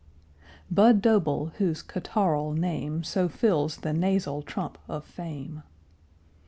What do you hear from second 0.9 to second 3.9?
Doble, whose catarrhal name So fills